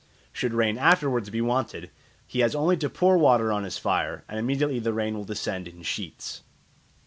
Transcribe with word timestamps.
Should 0.33 0.55
rain 0.55 0.79
afterwards 0.79 1.29
be 1.29 1.41
wanted, 1.41 1.91
he 2.25 2.39
has 2.39 2.55
only 2.55 2.75
to 2.77 2.89
pour 2.89 3.19
water 3.19 3.51
on 3.51 3.63
his 3.63 3.77
fire, 3.77 4.23
and 4.27 4.39
immediately 4.39 4.79
the 4.79 4.93
rain 4.93 5.13
will 5.13 5.25
descend 5.25 5.67
in 5.67 5.83
sheets. 5.83 6.41